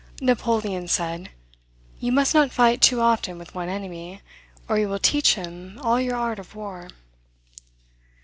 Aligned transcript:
Napoleon 0.19 0.87
said, 0.87 1.29
"you 1.99 2.11
must 2.11 2.33
not 2.33 2.51
fight 2.51 2.81
too 2.81 3.01
often 3.01 3.37
with 3.37 3.53
one 3.53 3.69
enemy, 3.69 4.21
or 4.67 4.79
you 4.79 4.89
will 4.89 4.97
teach 4.97 5.35
him 5.35 5.79
all 5.83 6.01
your 6.01 6.15
art 6.15 6.39
of 6.39 6.55
war." 6.55 6.89